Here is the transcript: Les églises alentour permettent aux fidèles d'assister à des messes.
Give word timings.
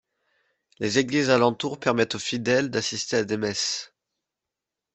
Les 0.79 0.97
églises 0.97 1.29
alentour 1.29 1.79
permettent 1.79 2.15
aux 2.15 2.17
fidèles 2.17 2.71
d'assister 2.71 3.17
à 3.17 3.23
des 3.23 3.37
messes. 3.37 3.93